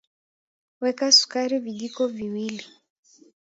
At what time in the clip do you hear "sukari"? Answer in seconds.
1.17-1.57